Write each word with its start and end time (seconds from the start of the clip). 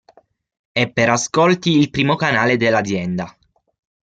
È 0.71 0.89
per 0.91 1.09
"ascolti" 1.11 1.77
il 1.77 1.91
primo 1.91 2.15
canale 2.15 2.57
dell'azienda. 2.57 3.37